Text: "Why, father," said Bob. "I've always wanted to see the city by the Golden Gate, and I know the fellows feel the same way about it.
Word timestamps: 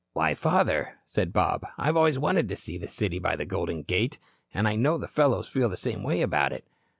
"Why, 0.13 0.33
father," 0.33 0.95
said 1.05 1.31
Bob. 1.31 1.63
"I've 1.77 1.95
always 1.95 2.17
wanted 2.17 2.49
to 2.49 2.55
see 2.55 2.79
the 2.79 2.87
city 2.87 3.19
by 3.19 3.35
the 3.35 3.45
Golden 3.45 3.83
Gate, 3.83 4.17
and 4.51 4.67
I 4.67 4.73
know 4.73 4.97
the 4.97 5.07
fellows 5.07 5.47
feel 5.47 5.69
the 5.69 5.77
same 5.77 6.01
way 6.01 6.23
about 6.23 6.51
it. 6.51 6.65